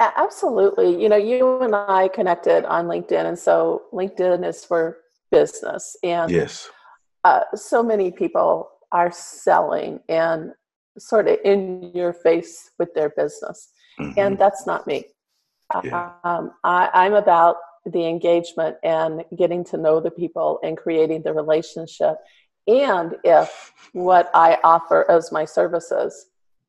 Absolutely. 0.00 1.00
You 1.02 1.08
know, 1.08 1.16
you 1.16 1.60
and 1.60 1.74
I 1.74 2.08
connected 2.08 2.64
on 2.66 2.86
LinkedIn, 2.86 3.24
and 3.26 3.38
so 3.38 3.82
LinkedIn 3.92 4.46
is 4.46 4.64
for 4.64 4.98
business. 5.30 5.96
And 6.02 6.30
Yes. 6.30 6.68
uh, 7.24 7.42
so 7.54 7.82
many 7.82 8.10
people 8.10 8.70
are 8.92 9.10
selling 9.12 10.00
and 10.08 10.52
sort 10.98 11.28
of 11.28 11.38
in 11.44 11.92
your 11.94 12.12
face 12.12 12.70
with 12.78 12.92
their 12.94 13.10
business. 13.10 13.70
Mhm. 14.00 14.14
And 14.16 14.38
that's 14.38 14.66
not 14.66 14.86
me. 14.86 15.04
Yeah. 15.84 16.12
Um, 16.24 16.52
I, 16.64 16.88
I'm 16.94 17.14
about 17.14 17.56
the 17.84 18.06
engagement 18.06 18.76
and 18.82 19.24
getting 19.36 19.64
to 19.64 19.76
know 19.76 20.00
the 20.00 20.10
people 20.10 20.58
and 20.62 20.76
creating 20.76 21.22
the 21.22 21.32
relationship. 21.32 22.16
And 22.66 23.16
if 23.24 23.72
what 23.92 24.30
I 24.34 24.58
offer 24.64 25.10
as 25.10 25.30
my 25.32 25.44
services 25.44 26.26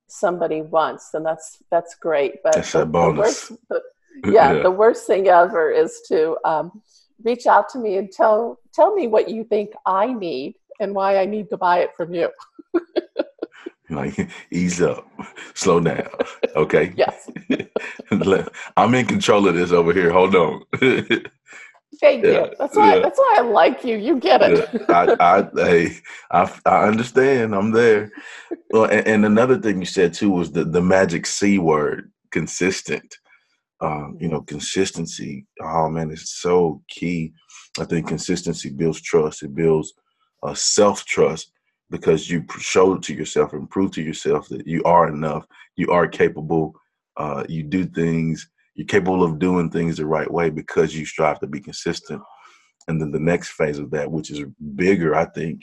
somebody 0.08 0.62
wants, 0.62 1.12
then 1.12 1.24
that's 1.24 1.62
that's 1.72 1.96
great. 1.96 2.42
But 2.44 2.54
That's 2.56 2.76
a 2.76 2.86
bonus. 2.86 3.18
worst, 3.52 3.52
the, 3.70 3.82
yeah, 4.26 4.54
Yeah. 4.54 4.64
the 4.64 4.72
worst 4.72 5.06
thing 5.08 5.28
ever 5.28 5.70
is 5.72 6.02
to 6.08 6.38
um, 6.46 6.82
reach 7.24 7.46
out 7.48 7.70
to 7.70 7.80
me 7.80 7.98
and 7.98 8.12
tell 8.12 8.60
tell 8.74 8.94
me 8.94 9.08
what 9.08 9.30
you 9.30 9.44
think 9.44 9.72
I 9.86 10.14
need 10.14 10.56
and 10.80 10.94
why 10.94 11.18
I 11.18 11.26
need 11.26 11.50
to 11.50 11.58
buy 11.58 11.80
it 11.80 11.92
from 11.96 12.14
you. 12.14 12.30
Like, 13.92 14.30
ease 14.52 14.82
up, 14.82 15.08
slow 15.56 15.80
down. 15.80 16.10
Okay. 16.56 16.94
Yes, 16.96 17.30
I'm 18.78 18.94
in 18.94 19.06
control 19.06 19.48
of 19.48 19.56
this 19.56 19.72
over 19.72 19.94
here. 19.94 20.12
Hold 20.12 20.36
on. 20.36 20.64
thank 22.00 22.24
Yeah, 22.24 22.32
you. 22.32 22.54
That's 22.60 22.76
why 22.76 22.96
yeah. 22.96 23.02
that's 23.02 23.18
why 23.18 23.36
I 23.40 23.42
like 23.42 23.84
you. 23.84 23.98
You 23.98 24.20
get 24.20 24.42
it. 24.44 24.70
Yeah, 24.72 24.86
I, 24.90 25.40
I, 25.40 25.50
hey, 25.56 25.96
I, 26.32 26.54
I 26.66 26.88
understand. 26.88 27.56
I'm 27.56 27.72
there. 27.72 28.12
Well, 28.72 28.86
and, 28.86 29.08
and 29.08 29.26
another 29.26 29.58
thing 29.58 29.80
you 29.80 29.86
said 29.86 30.14
too 30.14 30.30
was 30.30 30.52
the 30.52 30.66
the 30.66 30.82
magic 30.82 31.26
c 31.26 31.58
word, 31.58 32.12
consistent. 32.32 33.18
Um, 33.82 34.18
you 34.20 34.28
know, 34.28 34.42
consistency. 34.42 35.46
Oh 35.62 35.90
man, 35.90 36.12
it's 36.12 36.42
so 36.42 36.82
key. 36.90 37.34
I 37.80 37.86
think 37.86 38.08
consistency 38.08 38.70
builds 38.70 39.02
trust. 39.02 39.44
It 39.44 39.56
builds 39.56 39.94
uh, 40.44 40.54
self 40.54 41.06
trust 41.06 41.52
because 41.90 42.30
you 42.30 42.46
show 42.60 42.98
to 42.98 43.14
yourself 43.14 43.54
and 43.54 43.70
prove 43.70 43.92
to 43.92 44.02
yourself 44.02 44.48
that 44.50 44.68
you 44.68 44.84
are 44.84 45.08
enough. 45.08 45.46
You 45.76 45.92
are 45.92 46.08
capable. 46.08 46.74
Uh, 47.18 47.44
you 47.48 47.64
do 47.64 47.86
things. 47.86 48.50
You're 48.76 48.88
capable 48.88 49.24
of 49.24 49.40
doing 49.40 49.70
things 49.70 49.98
the 49.98 50.06
right 50.06 50.30
way 50.30 50.50
because 50.50 50.96
you 50.96 51.06
strive 51.06 51.40
to 51.40 51.48
be 51.48 51.60
consistent. 51.60 52.22
And 52.88 53.00
then 53.00 53.12
the 53.12 53.20
next 53.20 53.50
phase 53.50 53.80
of 53.80 53.92
that, 53.92 54.12
which 54.12 54.32
is 54.32 54.44
bigger, 54.76 55.16
I 55.16 55.26
think, 55.26 55.62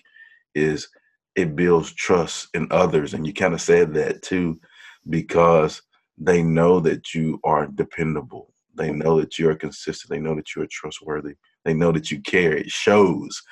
is 0.54 0.88
it 1.34 1.56
builds 1.56 1.92
trust 1.92 2.48
in 2.54 2.66
others. 2.70 3.14
And 3.14 3.26
you 3.26 3.32
kind 3.32 3.54
of 3.54 3.60
said 3.60 3.94
that 3.94 4.22
too, 4.22 4.60
because 5.08 5.82
they 6.18 6.42
know 6.42 6.80
that 6.80 7.14
you 7.14 7.40
are 7.44 7.66
dependable. 7.66 8.52
They 8.74 8.90
know 8.92 9.20
that 9.20 9.38
you 9.38 9.48
are 9.48 9.56
consistent. 9.56 10.10
They 10.10 10.18
know 10.18 10.34
that 10.34 10.54
you 10.54 10.62
are 10.62 10.68
trustworthy. 10.70 11.34
They 11.64 11.74
know 11.74 11.92
that 11.92 12.10
you 12.10 12.20
care. 12.20 12.56
It 12.56 12.70
shows, 12.70 13.42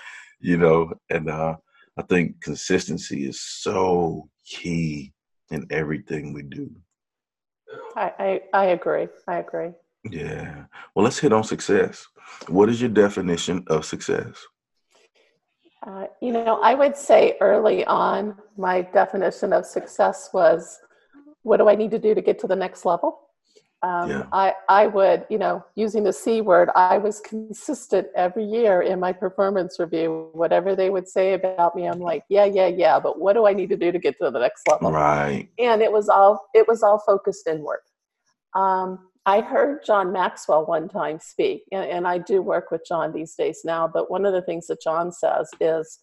you 0.41 0.57
know. 0.57 0.93
And 1.11 1.31
uh, 1.31 1.57
I 1.97 2.03
think 2.03 2.41
consistency 2.43 3.27
is 3.27 3.41
so 3.41 4.29
key 4.45 5.13
in 5.51 5.67
everything 5.71 6.33
we 6.33 6.43
do. 6.43 6.71
I, 7.97 8.13
I 8.19 8.41
I 8.53 8.65
agree. 8.67 9.09
I 9.27 9.39
agree. 9.39 9.71
Yeah. 10.11 10.65
Well, 10.95 11.05
let's 11.05 11.19
hit 11.19 11.33
on 11.33 11.45
success. 11.45 12.07
What 12.49 12.69
is 12.69 12.81
your 12.81 12.91
definition 12.91 13.65
of 13.69 13.85
success? 13.85 14.37
Uh, 15.87 16.07
you 16.21 16.33
know, 16.33 16.61
I 16.63 16.75
would 16.75 16.97
say 16.97 17.37
early 17.41 17.85
on, 17.85 18.37
my 18.57 18.83
definition 18.83 19.53
of 19.53 19.67
success 19.67 20.31
was, 20.33 20.81
what 21.45 21.59
do 21.59 21.69
I 21.69 21.77
need 21.77 21.93
to 21.93 21.99
do 21.99 22.15
to 22.15 22.21
get 22.21 22.39
to 22.41 22.47
the 22.49 22.57
next 22.57 22.85
level? 22.85 23.21
Um, 23.83 24.11
Yeah. 24.11 24.27
I, 24.33 24.55
I 24.69 24.87
would, 24.87 25.27
you 25.29 25.39
know, 25.39 25.63
using 25.77 26.05
the 26.05 26.13
C 26.13 26.41
word, 26.41 26.71
I 26.75 26.97
was 26.99 27.21
consistent 27.21 28.09
every 28.17 28.45
year 28.45 28.81
in 28.83 28.99
my 28.99 29.13
performance 29.13 29.79
review. 29.79 30.31
Whatever 30.33 30.75
they 30.75 30.89
would 30.91 31.07
say 31.07 31.35
about 31.35 31.77
me, 31.77 31.87
I'm 31.87 32.01
like, 32.01 32.25
yeah, 32.31 32.47
yeah, 32.47 32.69
yeah. 32.69 32.99
But 32.99 33.21
what 33.21 33.35
do 33.35 33.47
I 33.47 33.53
need 33.53 33.69
to 33.69 33.77
do 33.77 33.93
to 33.93 33.99
get 33.99 34.17
to 34.19 34.31
the 34.31 34.39
next 34.41 34.67
level? 34.71 34.91
Right. 34.91 35.49
and 35.59 35.83
it 35.83 35.93
was 35.93 36.09
all 36.09 36.49
it 36.55 36.67
was 36.67 36.83
all 36.83 36.99
focused 36.99 37.47
inward. 37.47 37.81
Um, 38.57 39.11
I 39.27 39.41
heard 39.41 39.85
John 39.87 40.13
Maxwell 40.13 40.67
one 40.67 40.89
time 40.89 41.19
speak, 41.19 41.65
and, 41.73 41.85
and 41.85 42.07
I 42.07 42.19
do 42.19 42.43
work 42.43 42.71
with 42.71 42.83
John 42.87 43.13
these 43.13 43.35
days 43.35 43.61
now. 43.65 43.89
But 43.89 44.11
one 44.11 44.27
of 44.27 44.33
the 44.33 44.43
things 44.43 44.67
that 44.69 44.83
John 44.83 45.13
says 45.13 45.49
is, 45.61 45.99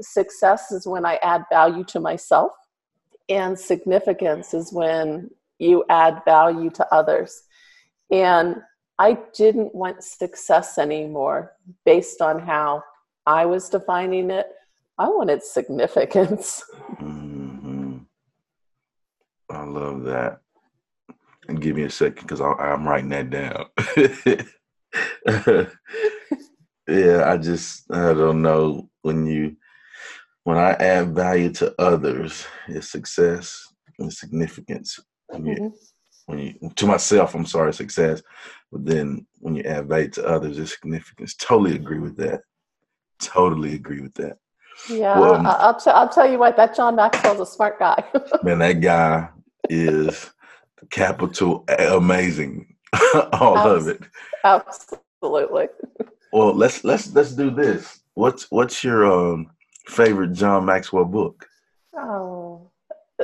success 0.00 0.70
is 0.72 0.86
when 0.86 1.04
I 1.04 1.16
add 1.22 1.44
value 1.50 1.84
to 1.84 2.00
myself, 2.00 2.52
and 3.30 3.58
significance 3.58 4.52
is 4.52 4.72
when 4.72 5.30
you 5.58 5.84
add 5.88 6.22
value 6.24 6.68
to 6.70 6.94
others. 6.94 7.42
And 8.10 8.56
I 8.98 9.18
didn't 9.34 9.74
want 9.74 10.02
success 10.02 10.76
anymore 10.76 11.52
based 11.86 12.20
on 12.20 12.40
how 12.40 12.82
I 13.24 13.46
was 13.46 13.68
defining 13.68 14.30
it. 14.30 14.46
I 14.98 15.08
wanted 15.08 15.42
significance. 15.42 16.62
hmm 16.98 17.98
I 19.48 19.64
love 19.64 20.02
that. 20.04 20.40
And 21.48 21.60
give 21.60 21.76
me 21.76 21.84
a 21.84 21.90
second 21.90 22.22
because 22.22 22.40
I'm 22.40 22.86
writing 22.86 23.08
that 23.10 23.30
down. 23.30 23.66
yeah, 26.88 27.30
I 27.30 27.36
just 27.36 27.90
I 27.90 28.12
don't 28.12 28.42
know 28.42 28.88
when 29.02 29.26
you 29.26 29.56
when 30.44 30.56
I 30.58 30.72
add 30.72 31.14
value 31.14 31.50
to 31.54 31.74
others, 31.78 32.46
it's 32.68 32.90
success 32.90 33.72
and 33.98 34.12
significance. 34.12 34.98
When 35.28 35.46
you, 35.46 35.54
Mhm. 35.54 35.72
when 36.26 36.38
you 36.38 36.70
to 36.76 36.86
myself, 36.86 37.34
I'm 37.34 37.46
sorry, 37.46 37.72
success. 37.72 38.22
But 38.72 38.84
then 38.86 39.26
when 39.40 39.54
you 39.56 39.62
add 39.64 39.88
value 39.88 40.08
to 40.10 40.26
others, 40.26 40.58
it's 40.58 40.72
significance. 40.72 41.34
Totally 41.34 41.74
agree 41.76 41.98
with 41.98 42.16
that. 42.16 42.42
Totally 43.20 43.74
agree 43.74 44.00
with 44.00 44.14
that. 44.14 44.38
Yeah, 44.88 45.20
Well, 45.20 45.34
um, 45.34 45.46
I'll, 45.46 45.78
t- 45.78 45.90
I'll 45.90 46.08
tell 46.08 46.30
you 46.30 46.38
what, 46.38 46.56
that 46.56 46.74
John 46.74 46.96
Maxwell's 46.96 47.40
a 47.40 47.46
smart 47.46 47.78
guy. 47.78 48.02
Man, 48.42 48.58
that 48.60 48.80
guy 48.80 49.28
is 49.68 50.30
capital 50.90 51.64
amazing. 51.78 52.74
All 53.32 53.58
of 53.58 53.88
it. 53.88 54.00
Absolutely. 54.44 55.68
Well, 56.32 56.54
let's 56.54 56.82
let's 56.84 57.12
let's 57.12 57.32
do 57.32 57.50
this. 57.50 58.00
What's 58.14 58.50
what's 58.50 58.82
your 58.82 59.04
um 59.04 59.50
favorite 59.90 60.32
John 60.32 60.64
Maxwell 60.64 61.04
book? 61.04 61.46
Oh, 61.96 62.70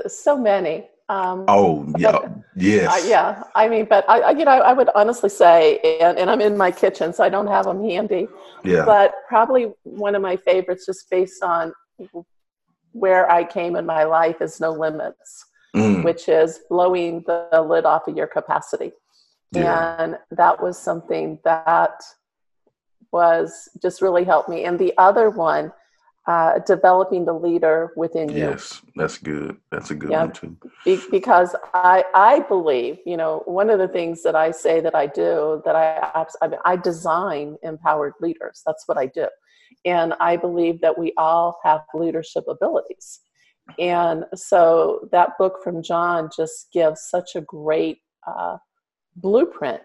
so 0.06 0.36
many. 0.36 0.88
Um, 1.08 1.44
Oh 1.48 1.86
yeah, 1.96 2.10
Uh, 2.16 2.28
yes, 2.56 3.06
yeah, 3.08 3.44
I 3.54 3.68
mean, 3.68 3.86
but 3.88 4.04
I, 4.08 4.20
I, 4.20 4.30
you 4.30 4.44
know, 4.44 4.50
I 4.50 4.72
would 4.72 4.90
honestly 4.94 5.30
say, 5.30 5.78
and, 6.00 6.18
and 6.18 6.28
I'm 6.28 6.40
in 6.40 6.56
my 6.56 6.72
kitchen, 6.72 7.12
so 7.12 7.22
I 7.22 7.28
don't 7.28 7.46
have 7.46 7.66
them 7.66 7.84
handy, 7.88 8.26
yeah, 8.64 8.84
but 8.84 9.14
probably 9.28 9.72
one 9.84 10.16
of 10.16 10.22
my 10.22 10.36
favorites, 10.36 10.84
just 10.84 11.08
based 11.08 11.44
on 11.44 11.72
where 12.92 13.30
I 13.30 13.44
came 13.44 13.76
in 13.76 13.86
my 13.86 14.02
life, 14.04 14.42
is 14.42 14.60
No 14.60 14.72
Limits. 14.72 15.46
Mm, 15.76 16.04
which 16.04 16.26
is 16.30 16.60
blowing 16.70 17.22
the 17.26 17.60
lid 17.68 17.84
off 17.84 18.08
of 18.08 18.16
your 18.16 18.26
capacity. 18.26 18.92
yeah, 19.52 19.94
And 19.98 20.16
that 20.30 20.62
was 20.62 20.78
something 20.78 21.38
that 21.44 22.00
was 23.12 23.68
just 23.82 24.00
really 24.00 24.24
helped 24.24 24.48
me. 24.48 24.64
And 24.64 24.78
the 24.78 24.94
other 24.96 25.28
one, 25.28 25.70
uh, 26.26 26.58
developing 26.66 27.24
the 27.24 27.32
leader 27.32 27.92
within 27.96 28.28
you. 28.28 28.38
yes. 28.38 28.82
That's 28.96 29.16
good. 29.18 29.56
That's 29.70 29.90
a 29.90 29.94
good 29.94 30.10
Yeah. 30.10 30.22
one 30.24 30.32
too. 30.32 30.56
Be- 30.84 31.00
because 31.10 31.54
I, 31.72 32.04
I 32.14 32.40
believe, 32.40 32.98
you 33.06 33.16
know, 33.16 33.42
one 33.46 33.70
of 33.70 33.78
the 33.78 33.86
things 33.88 34.22
that 34.24 34.34
I 34.34 34.50
say 34.50 34.80
that 34.80 34.94
I 34.94 35.06
do, 35.06 35.62
that 35.64 35.76
I, 35.76 36.26
I, 36.42 36.48
mean, 36.48 36.58
I 36.64 36.76
design 36.76 37.56
empowered 37.62 38.14
leaders. 38.20 38.62
That's 38.66 38.88
what 38.88 38.98
I 38.98 39.06
do. 39.06 39.28
And 39.84 40.14
I 40.18 40.36
believe 40.36 40.80
that 40.80 40.98
we 40.98 41.12
all 41.16 41.58
have 41.62 41.82
leadership 41.94 42.44
abilities. 42.48 43.20
And 43.78 44.24
so 44.34 45.08
that 45.12 45.30
book 45.38 45.58
from 45.62 45.82
John 45.82 46.30
just 46.36 46.72
gives 46.72 47.02
such 47.02 47.36
a 47.36 47.40
great 47.40 47.98
uh, 48.26 48.56
blueprint 49.16 49.82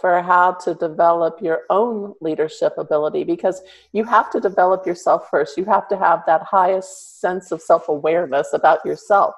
for 0.00 0.22
how 0.22 0.52
to 0.52 0.74
develop 0.74 1.40
your 1.42 1.62
own 1.68 2.14
leadership 2.20 2.74
ability 2.78 3.24
because 3.24 3.62
you 3.92 4.04
have 4.04 4.30
to 4.30 4.40
develop 4.40 4.86
yourself 4.86 5.28
first. 5.28 5.56
You 5.58 5.64
have 5.64 5.88
to 5.88 5.96
have 5.96 6.22
that 6.26 6.42
highest 6.42 7.20
sense 7.20 7.50
of 7.50 7.60
self 7.60 7.88
awareness 7.88 8.52
about 8.52 8.84
yourself 8.84 9.34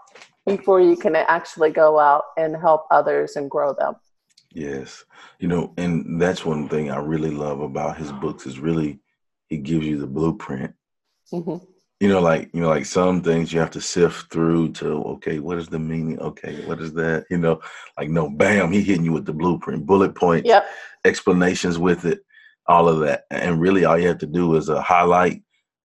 before 0.47 0.81
you 0.81 0.97
can 0.97 1.17
actually 1.17 1.71
go 1.71 1.99
out 1.99 2.25
and 2.37 2.55
help 2.55 2.87
others 2.91 3.37
and 3.37 3.51
grow 3.51 3.73
them. 3.73 3.97
Yes, 4.53 5.05
you 5.39 5.49
know, 5.49 5.73
and 5.77 6.21
that's 6.21 6.45
one 6.45 6.69
thing 6.69 6.91
I 6.91 6.99
really 6.99 7.31
love 7.31 7.61
about 7.61 7.97
his 7.97 8.13
books 8.13 8.47
is 8.47 8.61
really 8.61 9.01
he 9.49 9.57
gives 9.59 9.87
you 9.87 9.99
the 9.99 10.07
blueprint. 10.07 10.75
hmm 11.31 11.57
You 12.01 12.09
know, 12.09 12.21
like 12.21 12.51
you 12.53 12.61
know, 12.61 12.69
like 12.69 12.87
some 12.87 13.23
things 13.23 13.53
you 13.53 13.61
have 13.61 13.71
to 13.71 13.81
sift 13.81 14.31
through 14.33 14.73
to 14.73 14.89
okay, 15.15 15.39
what 15.39 15.59
is 15.59 15.69
the 15.69 15.79
meaning? 15.79 16.19
Okay, 16.21 16.57
what 16.67 16.81
is 16.81 16.93
that? 16.95 17.25
You 17.31 17.39
know, 17.39 17.61
like 17.97 18.11
no, 18.11 18.29
bam, 18.29 18.73
he 18.73 18.83
hitting 18.83 19.05
you 19.05 19.13
with 19.13 19.25
the 19.27 19.33
blueprint, 19.33 19.87
bullet 19.87 20.15
points, 20.15 20.49
Yep. 20.49 20.67
explanations 21.05 21.79
with 21.79 22.05
it, 22.05 22.21
all 22.67 22.89
of 22.89 22.99
that, 23.01 23.25
and 23.31 23.61
really 23.61 23.85
all 23.85 23.97
you 23.99 24.09
have 24.09 24.19
to 24.19 24.27
do 24.27 24.57
is 24.57 24.69
uh, 24.69 24.81
highlight 24.83 25.43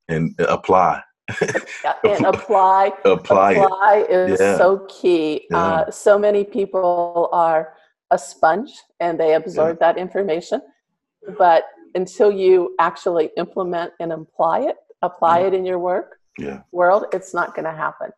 and 0.10 0.34
apply, 0.39 1.04
And 2.04 2.25
apply. 2.25 2.92
apply 3.06 3.51
apply 3.51 4.06
is 4.10 4.39
Yeah. 4.39 4.58
so 4.58 4.86
key. 4.89 5.46
Yeah. 5.51 5.58
Uh, 5.58 5.92
so 5.92 6.18
many 6.18 6.44
people 6.44 7.30
are 7.32 7.75
a 8.12 8.18
sponge 8.18 8.72
and 9.00 9.20
they 9.20 9.36
absorb 9.36 9.80
that 9.80 9.98
information. 10.00 10.62
But 11.38 11.66
until 11.94 12.32
you 12.32 12.75
actually 12.80 13.30
implement 13.38 13.94
and 14.00 14.12
apply 14.12 14.62
it, 14.62 14.78
apply 15.01 15.39
Yeah. 15.41 15.48
it 15.48 15.53
in 15.53 15.65
your 15.65 15.79
work 15.79 16.18
Yeah. 16.38 16.62
world, 16.72 17.06
it's 17.13 17.34
not 17.34 17.56
going 17.56 17.65
to 17.65 17.72
happen. 17.72 18.12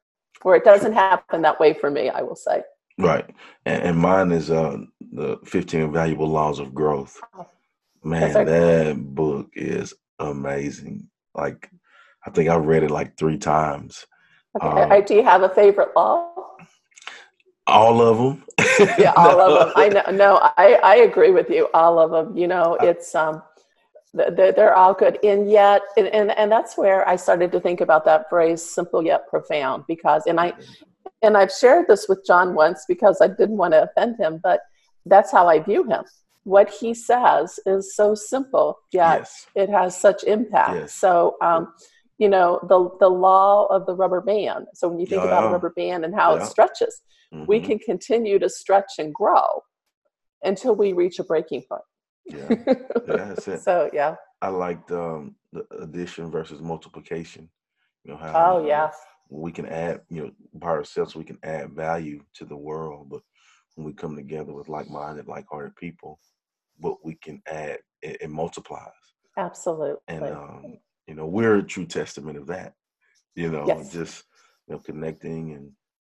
Or 0.43 0.55
it 0.55 0.63
doesn't 0.63 0.93
happen 0.93 1.41
that 1.43 1.59
way 1.59 1.73
for 1.73 1.91
me, 1.91 2.09
I 2.09 2.21
will 2.21 2.35
say. 2.35 2.63
Right. 2.97 3.29
And, 3.65 3.83
and 3.83 3.97
mine 3.97 4.31
is 4.31 4.49
uh 4.51 4.77
the 5.13 5.37
15 5.45 5.91
valuable 5.91 6.27
laws 6.27 6.59
of 6.59 6.73
growth. 6.73 7.19
Oh, 7.37 7.47
Man, 8.03 8.33
that 8.45 8.95
book 9.15 9.49
is 9.53 9.93
amazing. 10.19 11.07
Like 11.35 11.69
I 12.25 12.29
think 12.31 12.49
I've 12.49 12.65
read 12.65 12.83
it 12.83 12.91
like 12.91 13.17
three 13.17 13.37
times. 13.37 14.05
Okay. 14.61 14.81
Um, 14.81 14.91
I- 14.91 15.01
do 15.01 15.13
you 15.15 15.23
have 15.23 15.43
a 15.43 15.49
favorite 15.49 15.89
law? 15.95 16.29
All 17.67 18.01
of 18.01 18.17
them. 18.17 18.43
yeah 18.97 19.13
all 19.17 19.39
of 19.39 19.59
them 19.59 19.73
i 19.75 19.87
know 19.87 20.03
no 20.11 20.39
i 20.57 20.79
i 20.83 20.95
agree 20.97 21.31
with 21.31 21.49
you 21.49 21.67
all 21.73 21.99
of 21.99 22.11
them 22.11 22.35
you 22.37 22.47
know 22.47 22.75
it's 22.81 23.13
um 23.15 23.41
they're, 24.13 24.51
they're 24.51 24.75
all 24.75 24.93
good 24.93 25.17
and 25.23 25.49
yet 25.49 25.81
and, 25.97 26.07
and 26.07 26.31
and 26.31 26.51
that's 26.51 26.77
where 26.77 27.07
i 27.07 27.15
started 27.15 27.51
to 27.51 27.59
think 27.61 27.79
about 27.79 28.03
that 28.05 28.29
phrase 28.29 28.61
simple 28.61 29.01
yet 29.03 29.27
profound 29.29 29.83
because 29.87 30.23
and 30.27 30.39
i 30.39 30.51
and 31.21 31.37
i've 31.37 31.51
shared 31.51 31.87
this 31.87 32.07
with 32.09 32.21
john 32.25 32.53
once 32.53 32.83
because 32.87 33.19
i 33.21 33.27
didn't 33.27 33.57
want 33.57 33.73
to 33.73 33.83
offend 33.83 34.17
him 34.19 34.39
but 34.43 34.59
that's 35.05 35.31
how 35.31 35.47
i 35.47 35.59
view 35.59 35.83
him 35.89 36.03
what 36.43 36.69
he 36.69 36.93
says 36.93 37.59
is 37.65 37.95
so 37.95 38.13
simple 38.15 38.77
yet 38.91 39.19
Yes. 39.19 39.47
it 39.55 39.69
has 39.69 39.95
such 39.99 40.23
impact 40.25 40.75
Yes. 40.75 40.93
so 40.93 41.37
um 41.41 41.73
you 42.17 42.27
know 42.27 42.59
the 42.67 42.89
the 42.99 43.09
law 43.09 43.65
of 43.67 43.85
the 43.85 43.95
rubber 43.95 44.19
band 44.21 44.65
so 44.73 44.87
when 44.89 44.99
you 44.99 45.05
think 45.05 45.21
Yeah, 45.21 45.27
about 45.27 45.45
a 45.45 45.47
rubber 45.47 45.73
band 45.75 46.03
and 46.03 46.13
how 46.13 46.35
Yeah. 46.35 46.43
it 46.43 46.47
stretches 46.47 47.01
we 47.47 47.59
Mhm. 47.61 47.65
can 47.65 47.79
continue 47.79 48.37
to 48.39 48.49
stretch 48.49 48.93
and 48.99 49.13
grow 49.13 49.63
until 50.43 50.75
we 50.75 50.91
reach 50.91 51.17
a 51.17 51.23
breaking 51.23 51.63
point. 51.69 51.81
Yeah. 52.25 52.55
Yeah, 53.07 53.25
that's 53.29 53.47
it. 53.47 53.61
so 53.61 53.89
yeah. 53.93 54.15
I 54.41 54.49
liked 54.49 54.91
um 54.91 55.35
the 55.51 55.65
addition 55.79 56.31
versus 56.31 56.61
multiplication. 56.61 57.49
You 58.03 58.11
know 58.11 58.17
how 58.17 58.33
Oh 58.33 58.59
know, 58.59 58.67
yes. 58.67 58.95
we 59.29 59.51
can 59.51 59.65
add, 59.65 60.01
you 60.09 60.23
know, 60.23 60.31
by 60.53 60.69
ourselves 60.69 61.15
we 61.15 61.23
can 61.23 61.37
add 61.43 61.71
value 61.73 62.23
to 62.35 62.45
the 62.45 62.57
world, 62.57 63.09
but 63.09 63.21
when 63.75 63.85
we 63.85 63.93
come 63.93 64.15
together 64.15 64.53
with 64.53 64.67
like-minded, 64.67 65.27
like-hearted 65.27 65.75
people, 65.75 66.19
what 66.77 66.97
we 67.05 67.15
can 67.15 67.41
add 67.47 67.79
it, 68.01 68.17
it 68.21 68.29
multiplies. 68.29 68.91
Absolutely. 69.37 69.95
And 70.07 70.23
um, 70.25 70.77
you 71.07 71.15
know, 71.15 71.27
we're 71.27 71.57
a 71.57 71.63
true 71.63 71.85
testament 71.85 72.37
of 72.37 72.47
that. 72.47 72.73
You 73.35 73.49
know, 73.51 73.65
Yes. 73.67 73.91
just 73.93 74.23
you 74.67 74.75
know, 74.75 74.79
connecting 74.81 75.53
and 75.53 75.71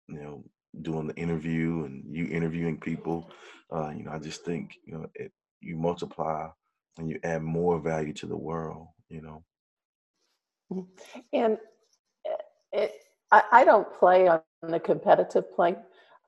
you 0.08 0.22
know, 0.22 0.44
doing 0.82 1.06
the 1.08 1.14
interview 1.16 1.84
and 1.84 2.04
you 2.14 2.26
interviewing 2.26 2.78
people. 2.80 3.30
Uh, 3.74 3.90
you 3.90 4.04
know, 4.04 4.12
I 4.12 4.18
just 4.18 4.44
think, 4.44 4.74
you 4.86 4.94
know, 4.94 5.06
it 5.14 5.32
you 5.62 5.76
multiply 5.76 6.48
and 6.98 7.08
you 7.08 7.18
add 7.22 7.42
more 7.42 7.78
value 7.80 8.12
to 8.14 8.26
the 8.26 8.36
world, 8.36 8.88
you 9.08 9.22
know. 9.22 9.44
and 11.32 11.58
it, 12.24 12.40
it, 12.72 12.92
I, 13.30 13.42
I 13.52 13.64
don't 13.64 13.92
play 13.92 14.28
on 14.28 14.40
the 14.62 14.80
competitive 14.80 15.52
plane. 15.54 15.76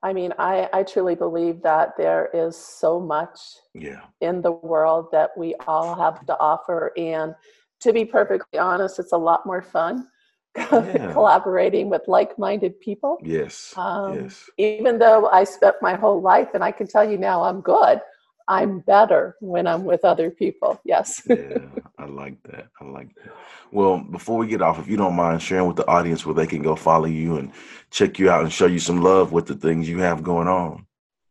I 0.03 0.13
mean, 0.13 0.33
I, 0.37 0.69
I 0.73 0.83
truly 0.83 1.15
believe 1.15 1.61
that 1.63 1.93
there 1.97 2.29
is 2.33 2.55
so 2.55 2.99
much 2.99 3.39
Yeah. 3.73 4.01
in 4.21 4.41
the 4.41 4.51
world 4.51 5.07
that 5.11 5.31
we 5.37 5.55
all 5.67 5.95
have 5.95 6.25
to 6.27 6.37
offer. 6.39 6.91
And 6.97 7.33
to 7.81 7.91
be 7.93 8.05
perfectly 8.05 8.59
honest, 8.59 8.99
it's 8.99 9.13
a 9.13 9.17
lot 9.17 9.45
more 9.45 9.61
fun 9.61 10.07
Yeah. 10.57 11.11
collaborating 11.13 11.89
with 11.89 12.03
like 12.07 12.37
minded 12.37 12.79
people. 12.79 13.17
Yes. 13.23 13.73
Um, 13.75 14.15
yes. 14.15 14.49
even 14.57 14.99
though 14.99 15.27
I 15.27 15.43
spent 15.43 15.75
my 15.81 15.95
whole 15.95 16.21
life, 16.21 16.49
and 16.53 16.63
I 16.63 16.71
can 16.71 16.87
tell 16.87 17.09
you 17.09 17.17
now 17.17 17.43
I'm 17.43 17.61
good, 17.61 17.99
I'm 18.47 18.79
better 18.79 19.35
when 19.39 19.65
I'm 19.65 19.85
with 19.85 20.05
other 20.05 20.29
people. 20.29 20.79
Yes. 20.85 21.21
yeah, 21.29 21.57
I 21.97 22.05
like 22.05 22.41
that. 22.43 22.67
I 22.79 22.85
like 22.85 23.13
that. 23.15 23.33
Well, 23.71 23.97
before 23.99 24.37
we 24.37 24.47
get 24.47 24.61
off, 24.61 24.79
if 24.79 24.87
you 24.87 24.97
don't 24.97 25.15
mind 25.15 25.41
sharing 25.41 25.67
with 25.67 25.77
the 25.77 25.87
audience 25.87 26.25
where 26.25 26.35
they 26.35 26.45
can 26.45 26.61
go 26.61 26.75
follow 26.75 27.05
you 27.05 27.37
and 27.37 27.51
check 27.89 28.19
you 28.19 28.29
out 28.29 28.43
and 28.43 28.53
show 28.53 28.67
you 28.67 28.79
some 28.79 29.01
love 29.01 29.31
with 29.31 29.47
the 29.47 29.55
things 29.55 29.89
you 29.89 29.99
have 29.99 30.23
going 30.23 30.47
on. 30.47 30.85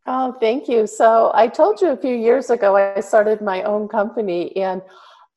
Oh, 0.06 0.36
thank 0.38 0.68
you. 0.68 0.86
So 0.86 1.30
I 1.34 1.48
told 1.48 1.80
you 1.80 1.88
a 1.90 1.96
few 1.96 2.14
years 2.14 2.50
ago 2.50 2.76
I 2.76 3.00
started 3.00 3.40
my 3.40 3.62
own 3.62 3.88
company, 3.88 4.54
and 4.56 4.82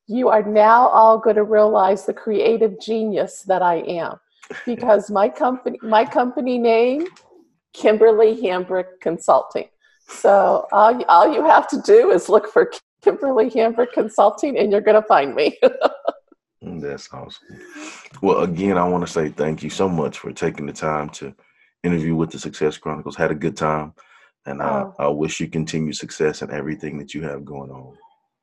you 0.07 0.29
are 0.29 0.43
now 0.43 0.87
all 0.87 1.19
going 1.19 1.37
to 1.37 1.43
realize 1.43 2.05
the 2.05 2.13
creative 2.13 2.79
genius 2.79 3.43
that 3.43 3.61
I 3.61 3.75
am, 3.75 4.19
because 4.65 5.09
my 5.09 5.29
company, 5.29 5.79
my 5.81 6.03
company 6.03 6.57
name, 6.57 7.07
Kimberly 7.73 8.35
Hambrick 8.41 8.99
Consulting. 8.99 9.69
So 10.07 10.67
all, 10.71 10.97
you- 10.99 11.05
all 11.07 11.31
you 11.33 11.43
have 11.45 11.67
to 11.69 11.81
do 11.81 12.11
is 12.11 12.29
look 12.29 12.47
for 12.47 12.71
Kimberly 13.01 13.49
Hambrick 13.49 13.91
Consulting, 13.93 14.57
and 14.57 14.71
you're 14.71 14.81
going 14.81 15.01
to 15.01 15.07
find 15.07 15.35
me. 15.35 15.57
That's 16.61 17.07
awesome. 17.13 17.59
Well, 18.21 18.39
again, 18.41 18.77
I 18.77 18.87
want 18.87 19.05
to 19.05 19.11
say 19.11 19.29
thank 19.29 19.63
you 19.63 19.69
so 19.69 19.87
much 19.87 20.17
for 20.19 20.31
taking 20.31 20.65
the 20.65 20.73
time 20.73 21.09
to 21.11 21.33
interview 21.83 22.15
with 22.15 22.31
the 22.31 22.39
Success 22.39 22.77
Chronicles. 22.77 23.15
Had 23.15 23.31
a 23.31 23.35
good 23.35 23.55
time, 23.55 23.93
and 24.45 24.61
Oh. 24.61 24.93
I 24.99 25.07
wish 25.07 25.39
you 25.39 25.47
continued 25.47 25.95
success 25.95 26.41
in 26.41 26.51
everything 26.51 26.97
that 26.97 27.13
you 27.13 27.21
have 27.23 27.45
going 27.45 27.69
on. 27.71 27.95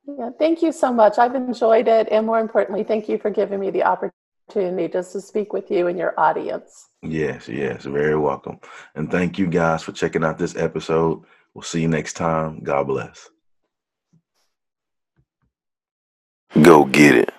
Yeah, 0.07 0.31
thank 0.38 0.62
you 0.62 0.70
so 0.70 0.92
much. 0.92 1.18
I've 1.18 1.35
enjoyed 1.35 1.88
it. 1.88 2.09
And 2.11 2.27
more 2.27 2.38
importantly, 2.38 2.85
thank 2.85 3.09
you 3.09 3.18
for 3.18 3.31
giving 3.31 3.59
me 3.59 3.70
the 3.70 3.83
opportunity 3.85 4.87
just 4.88 5.12
to 5.12 5.20
speak 5.20 5.53
with 5.53 5.70
you 5.70 5.87
and 5.88 5.98
your 5.98 6.18
audience. 6.20 6.88
Yes, 7.03 7.48
yes, 7.48 7.85
very 7.85 8.16
welcome. 8.16 8.59
And 8.94 9.11
thank 9.11 9.38
you 9.38 9.46
guys 9.46 9.83
for 9.83 9.92
checking 9.92 10.22
out 10.22 10.38
this 10.38 10.57
episode. 10.57 11.24
We'll 11.54 11.62
see 11.62 11.82
you 11.82 11.88
next 11.88 12.14
time. 12.14 12.60
God 12.62 12.86
bless. 12.88 13.28
Go 16.60 16.84
get 16.84 17.16
it. 17.16 17.30